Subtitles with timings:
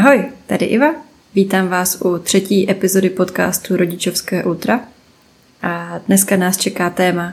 [0.00, 0.94] Ahoj, tady Iva.
[1.34, 4.80] Vítám vás u třetí epizody podcastu Rodičovské ultra.
[5.62, 7.32] A dneska nás čeká téma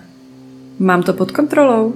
[0.80, 1.94] Mám to pod kontrolou?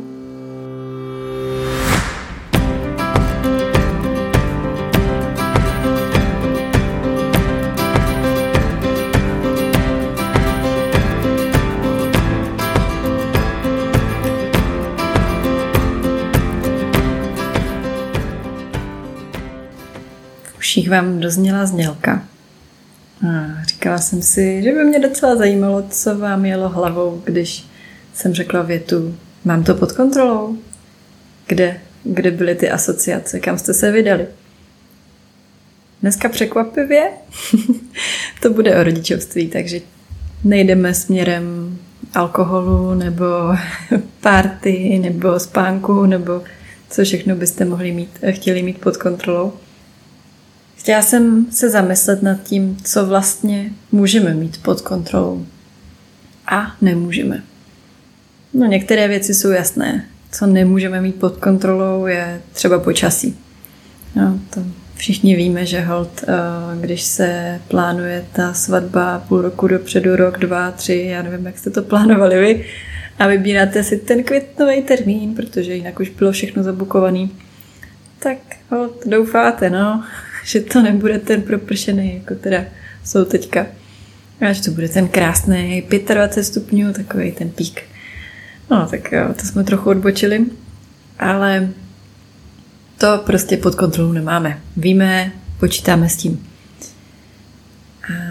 [20.72, 22.24] Uších vám dozněla znělka.
[23.28, 27.66] A říkala jsem si, že by mě docela zajímalo, co vám jelo hlavou, když
[28.14, 29.16] jsem řekla větu,
[29.46, 30.58] mám to pod kontrolou.
[31.48, 34.28] Kde, kde byly ty asociace, kam jste se vydali?
[36.02, 37.04] Dneska překvapivě
[38.42, 39.80] to bude o rodičovství, takže
[40.44, 41.78] nejdeme směrem
[42.14, 43.26] alkoholu nebo
[44.22, 46.42] party nebo spánku nebo
[46.90, 49.54] co všechno byste mohli mít, chtěli mít pod kontrolou.
[50.82, 55.46] Chtěla jsem se zamyslet nad tím, co vlastně můžeme mít pod kontrolou
[56.48, 57.44] a nemůžeme.
[58.54, 60.06] No některé věci jsou jasné.
[60.32, 63.38] Co nemůžeme mít pod kontrolou je třeba počasí.
[64.16, 64.64] No, to
[64.96, 66.34] všichni víme, že hold, eh,
[66.82, 71.70] když se plánuje ta svatba půl roku dopředu, rok, dva, tři, já nevím, jak jste
[71.70, 72.66] to plánovali vy,
[73.20, 77.32] a vybíráte si ten květnový termín, protože jinak už bylo všechno zabukovaný,
[78.20, 78.38] tak
[78.70, 80.04] hold, doufáte, no,
[80.46, 82.66] že to nebude ten propršený, jako teda
[83.04, 83.66] jsou teďka.
[84.42, 85.84] A že to bude ten krásný
[86.14, 87.82] 25 stupňů, takový ten pík.
[88.70, 90.46] No, tak jo, to jsme trochu odbočili,
[91.20, 91.70] ale
[92.98, 94.62] to prostě pod kontrolou nemáme.
[94.78, 96.48] Víme, počítáme s tím.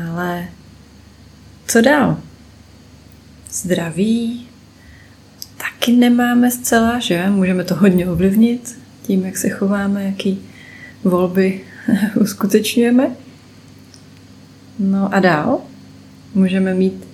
[0.09, 0.45] Ale
[1.67, 2.17] co dál?
[3.51, 4.47] Zdraví
[5.57, 7.27] taky nemáme zcela, že?
[7.31, 10.43] Můžeme to hodně ovlivnit tím, jak se chováme, jaký
[11.05, 11.61] volby
[12.21, 13.11] uskutečňujeme.
[14.79, 15.61] No a dál
[16.35, 17.05] můžeme mít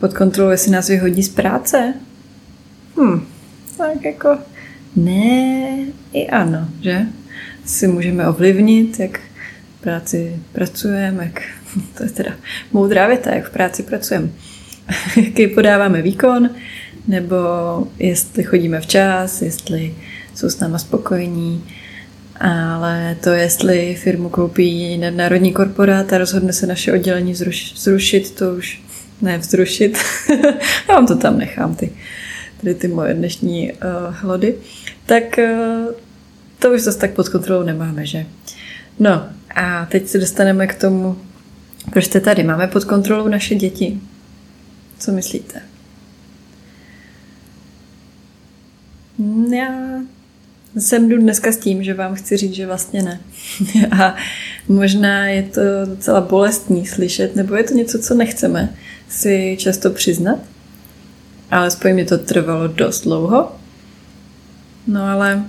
[0.00, 1.94] pod kontrolou, jestli nás vyhodí z práce.
[2.96, 3.26] Hm,
[3.76, 4.38] tak jako
[4.96, 5.76] ne
[6.12, 7.06] i ano, že?
[7.64, 9.20] Si můžeme ovlivnit, jak
[9.78, 11.42] v práci pracujeme, jak,
[11.96, 12.32] to je teda
[12.72, 14.28] moudrá věta, jak v práci pracujeme.
[15.16, 16.50] Jaký podáváme výkon,
[17.08, 17.36] nebo
[17.98, 19.94] jestli chodíme včas, jestli
[20.34, 21.64] jsou s náma spokojení,
[22.42, 27.34] ale to, jestli firmu koupí národní korporát a rozhodne se naše oddělení
[27.74, 28.82] zrušit, to už
[29.20, 29.98] ne vzrušit.
[30.88, 31.92] Já vám to tam nechám, ty,
[32.60, 33.78] tady ty moje dnešní uh,
[34.10, 34.54] hlody.
[35.06, 35.94] Tak uh,
[36.58, 38.26] to už zase tak pod kontrolou nemáme, že?
[38.98, 41.18] No a teď se dostaneme k tomu,
[41.90, 42.44] proč jste tady.
[42.44, 44.00] Máme pod kontrolou naše děti.
[44.98, 45.60] Co myslíte?
[49.50, 50.00] Já
[50.76, 53.20] jsem jdu dneska s tím, že vám chci říct, že vlastně ne.
[54.00, 54.14] A
[54.68, 58.74] možná je to docela bolestný slyšet, nebo je to něco, co nechceme
[59.08, 60.38] si často přiznat.
[61.50, 63.52] Alespoň mi to trvalo dost dlouho.
[64.86, 65.44] No ale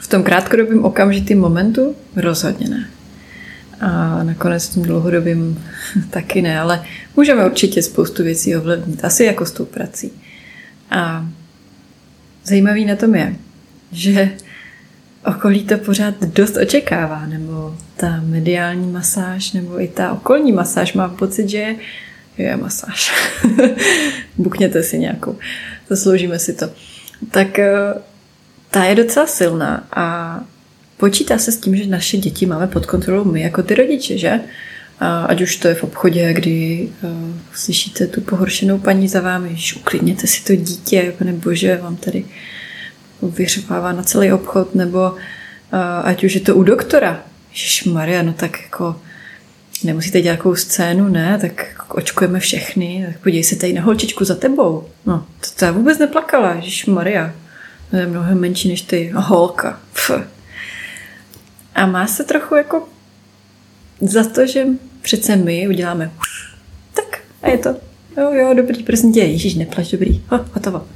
[0.00, 2.90] v tom krátkodobém okamžitým momentu rozhodně ne.
[3.80, 5.64] A nakonec v tom dlouhodobým
[6.10, 6.84] taky ne, ale
[7.16, 10.10] můžeme určitě spoustu věcí ovlivnit, asi jako s tou prací.
[10.90, 11.26] A
[12.44, 13.36] zajímavý na tom je,
[13.96, 14.30] že
[15.26, 21.08] okolí to pořád dost očekává, nebo ta mediální masáž, nebo i ta okolní masáž má
[21.08, 21.74] pocit, že
[22.38, 23.12] je masáž.
[24.38, 25.38] Bukněte si nějakou,
[25.88, 26.70] zasloužíme si to.
[27.30, 27.94] Tak eh,
[28.70, 30.40] ta je docela silná a
[30.96, 34.40] počítá se s tím, že naše děti máme pod kontrolou my jako ty rodiče, že?
[35.26, 37.10] Ať už to je v obchodě, kdy uh,
[37.54, 42.24] slyšíte tu pohoršenou paní za vámi, že uklidněte si to dítě, pane bože, vám tady
[43.22, 45.18] vyřvává na celý obchod, nebo uh,
[46.02, 47.22] ať už je to u doktora.
[47.92, 48.96] Maria, no tak jako
[49.84, 54.34] nemusíte dělat nějakou scénu, ne, tak očkujeme všechny, tak podívej se tady na holčičku za
[54.34, 54.88] tebou.
[55.06, 55.26] No,
[55.58, 57.34] to, já vůbec neplakala, Maria.
[57.90, 59.80] To je mnohem menší než ty holka.
[59.92, 60.10] Pff.
[61.74, 62.88] A má se trochu jako
[64.00, 64.66] za to, že
[65.02, 66.10] přece my uděláme
[66.94, 67.76] tak a je to.
[68.16, 70.86] Jo, jo, dobrý, prosím tě, Ježíš, neplač, dobrý, ho, hotovo.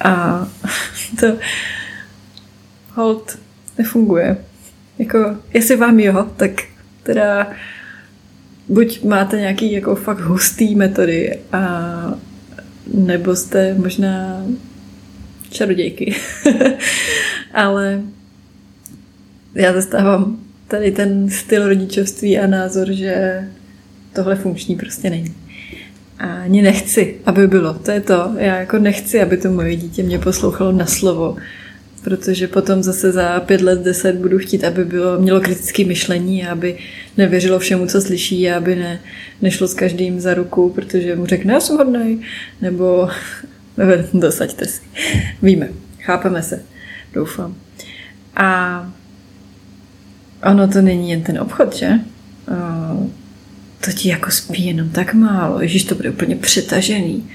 [0.00, 0.46] A
[1.20, 1.26] to
[2.94, 3.38] hold
[3.78, 4.36] nefunguje.
[4.98, 6.50] Jako, jestli vám jo, tak
[7.02, 7.50] teda
[8.68, 11.92] buď máte nějaký jako fakt hustý metody a
[12.94, 14.42] nebo jste možná
[15.50, 16.16] čarodějky.
[17.54, 18.02] Ale
[19.54, 20.38] já zastávám
[20.68, 23.44] tady ten styl rodičovství a názor, že
[24.12, 25.34] tohle funkční prostě není.
[26.18, 27.74] Ani nechci, aby bylo.
[27.74, 28.32] To je to.
[28.36, 31.36] Já jako nechci, aby to moje dítě mě poslouchalo na slovo
[32.06, 36.52] protože potom zase za pět let, deset budu chtít, aby bylo, mělo kritické myšlení a
[36.52, 36.78] aby
[37.16, 39.00] nevěřilo všemu, co slyší a aby ne,
[39.42, 42.18] nešlo s každým za ruku, protože mu řekne, já jsem hodnej,
[42.62, 43.08] nebo
[44.14, 44.80] dosaďte si.
[45.42, 45.68] Víme,
[46.00, 46.62] chápeme se,
[47.14, 47.54] doufám.
[48.36, 48.92] A
[50.50, 51.90] ono to není jen ten obchod, že?
[53.86, 57.30] To ti jako spí jenom tak málo, Ježíš, to bude úplně přetažený.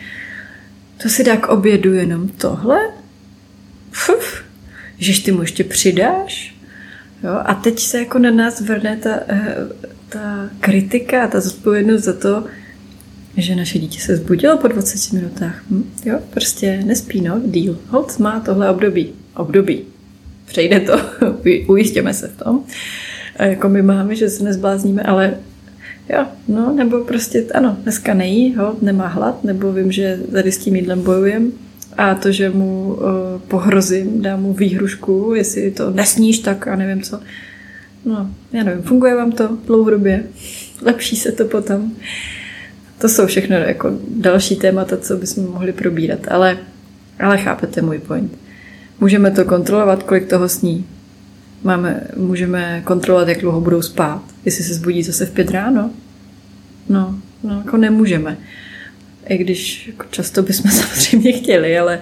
[1.03, 2.79] To si dá k obědu jenom tohle?
[3.91, 4.43] Fuf,
[4.99, 6.55] Ježíš, ty mu ještě přidáš?
[7.23, 7.41] Jo?
[7.45, 9.55] A teď se jako na nás vrne ta, eh,
[10.09, 12.45] ta kritika, ta zodpovědnost za to,
[13.37, 15.63] že naše dítě se zbudilo po 20 minutách.
[15.69, 15.91] Hm?
[16.05, 17.79] Jo, prostě nespí, no, díl.
[17.87, 19.13] Hold má tohle období.
[19.35, 19.81] Období.
[20.45, 21.01] Přejde to,
[21.67, 22.63] ujistěme se v tom.
[23.37, 25.37] A jako my máme, že se nezblázníme, ale
[26.13, 30.57] jo, no, nebo prostě, ano, dneska nejí, ho, nemá hlad, nebo vím, že tady s
[30.57, 31.51] tím jídlem bojujem
[31.97, 33.01] a to, že mu uh,
[33.47, 37.19] pohrozím, dám mu výhrušku, jestli to nesníš, tak a nevím co.
[38.05, 40.23] No, já nevím, funguje vám to dlouhodobě?
[40.81, 41.91] Lepší se to potom?
[42.97, 46.57] To jsou všechno jako další témata, co bychom mohli probírat, ale,
[47.19, 48.31] ale chápete můj point.
[48.99, 50.85] Můžeme to kontrolovat, kolik toho sní.
[51.63, 54.30] Máme, můžeme kontrolovat, jak dlouho budou spát.
[54.45, 55.91] Jestli se zbudí zase v pět ráno.
[56.89, 58.37] No, no jako nemůžeme.
[59.27, 61.99] I když jako často bychom samozřejmě chtěli, ale,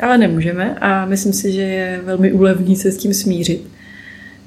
[0.00, 0.74] ale nemůžeme.
[0.74, 3.68] A myslím si, že je velmi úlevný se s tím smířit.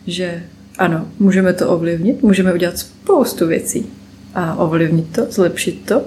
[0.08, 0.44] Že
[0.78, 3.86] ano, můžeme to ovlivnit, můžeme udělat spoustu věcí
[4.36, 6.06] a ovlivnit to, zlepšit to,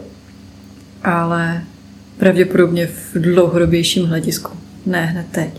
[1.02, 1.64] ale
[2.18, 5.50] pravděpodobně v dlouhodobějším hledisku, ne hned teď.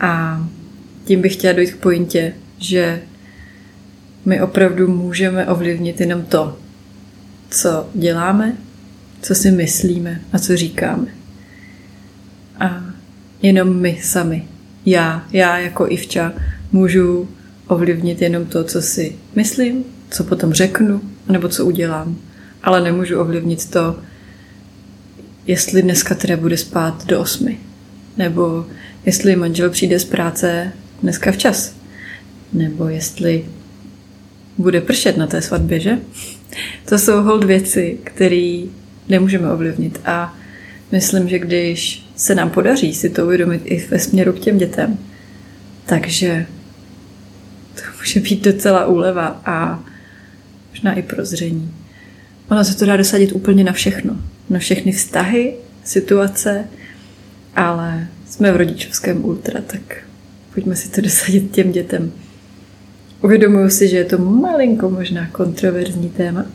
[0.00, 0.42] A
[1.04, 3.00] tím bych chtěla dojít k pointě, že
[4.24, 6.58] my opravdu můžeme ovlivnit jenom to,
[7.50, 8.56] co děláme,
[9.22, 11.06] co si myslíme a co říkáme.
[12.60, 12.84] A
[13.42, 14.44] jenom my sami,
[14.86, 16.32] já, já jako Ivča,
[16.72, 17.28] můžu
[17.66, 22.16] ovlivnit jenom to, co si myslím, co potom řeknu, nebo co udělám.
[22.62, 23.96] Ale nemůžu ovlivnit to,
[25.46, 27.58] jestli dneska teda bude spát do osmi.
[28.16, 28.66] Nebo
[29.06, 30.72] jestli manžel přijde z práce
[31.02, 31.74] dneska včas.
[32.52, 33.44] Nebo jestli
[34.58, 35.98] bude pršet na té svatbě, že?
[36.84, 38.62] To jsou hold věci, které
[39.08, 40.00] nemůžeme ovlivnit.
[40.04, 40.36] A
[40.92, 44.98] myslím, že když se nám podaří si to uvědomit i ve směru k těm dětem,
[45.86, 46.46] takže
[47.74, 49.84] to může být docela úleva a
[50.70, 51.74] možná i prozření.
[52.50, 54.16] Ono se to dá dosadit úplně na všechno.
[54.50, 56.64] Na všechny vztahy, situace,
[57.56, 59.96] ale jsme v rodičovském ultra, tak
[60.54, 62.12] pojďme si to dosadit těm dětem.
[63.22, 66.46] Uvědomuji si, že je to malinko možná kontroverzní téma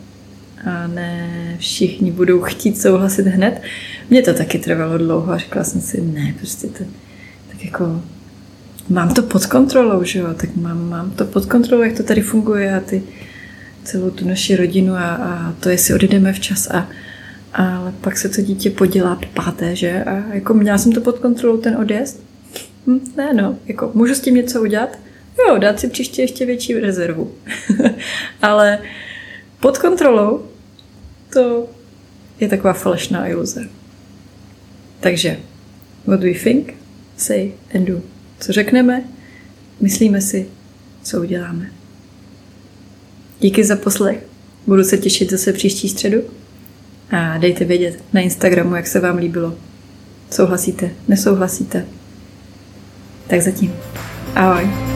[0.64, 3.62] a ne všichni budou chtít souhlasit hned.
[4.10, 6.84] Mně to taky trvalo dlouho a říkala jsem si, ne, prostě to
[7.48, 8.02] tak jako
[8.88, 12.20] mám to pod kontrolou, že jo, tak mám, mám to pod kontrolou, jak to tady
[12.20, 13.02] funguje a ty
[13.84, 16.88] celou tu naši rodinu a, a to, jestli odjdeme včas a
[17.54, 20.04] ale pak se to dítě podělá páté, že?
[20.04, 22.20] A jako měla jsem to pod kontrolou, ten odjezd?
[22.86, 24.98] Hm, ne, no, jako můžu s tím něco udělat?
[25.38, 27.34] Jo, dát si příště ještě větší rezervu.
[28.42, 28.78] ale
[29.60, 30.46] pod kontrolou
[31.32, 31.68] to
[32.40, 33.68] je taková falešná iluze.
[35.00, 35.40] Takže,
[36.06, 36.74] what do we think,
[37.16, 38.02] say and do.
[38.40, 39.04] Co řekneme,
[39.80, 40.46] myslíme si,
[41.02, 41.70] co uděláme.
[43.40, 44.18] Díky za poslech.
[44.66, 46.22] Budu se těšit zase příští středu.
[47.10, 49.54] A dejte vědět na Instagramu, jak se vám líbilo.
[50.30, 51.86] Souhlasíte, nesouhlasíte.
[53.26, 53.72] Tak zatím.
[54.34, 54.93] Ahoj.